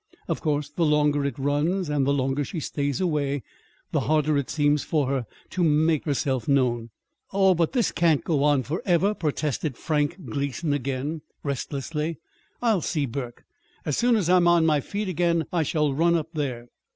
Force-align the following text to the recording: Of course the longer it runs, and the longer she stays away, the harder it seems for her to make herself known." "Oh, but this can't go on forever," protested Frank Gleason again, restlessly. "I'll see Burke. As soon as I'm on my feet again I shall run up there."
Of 0.27 0.41
course 0.41 0.67
the 0.67 0.83
longer 0.83 1.25
it 1.25 1.37
runs, 1.37 1.87
and 1.87 2.07
the 2.07 2.11
longer 2.11 2.43
she 2.43 2.59
stays 2.59 2.99
away, 2.99 3.43
the 3.91 3.99
harder 3.99 4.35
it 4.35 4.49
seems 4.49 4.81
for 4.83 5.05
her 5.09 5.27
to 5.51 5.63
make 5.63 6.05
herself 6.05 6.47
known." 6.47 6.89
"Oh, 7.31 7.53
but 7.53 7.73
this 7.73 7.91
can't 7.91 8.23
go 8.23 8.43
on 8.43 8.63
forever," 8.63 9.13
protested 9.13 9.77
Frank 9.77 10.17
Gleason 10.25 10.73
again, 10.73 11.21
restlessly. 11.43 12.17
"I'll 12.63 12.81
see 12.81 13.05
Burke. 13.05 13.43
As 13.85 13.95
soon 13.95 14.15
as 14.15 14.27
I'm 14.27 14.47
on 14.47 14.65
my 14.65 14.79
feet 14.79 15.07
again 15.07 15.45
I 15.53 15.61
shall 15.61 15.93
run 15.93 16.15
up 16.15 16.29
there." 16.33 16.69